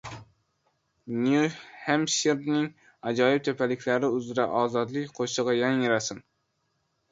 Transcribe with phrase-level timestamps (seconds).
[1.25, 2.65] Nyu-Hempshirning
[3.13, 6.27] ajoyib tepaliklari uzra ozodlik qo‘shig‘i yangrasin!